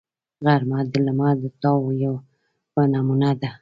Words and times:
غرمه 0.45 0.79
د 0.91 0.93
لمر 1.05 1.35
د 1.41 1.45
تاو 1.61 1.83
یوه 2.03 2.83
نمونه 2.93 3.29
ده 3.41 3.49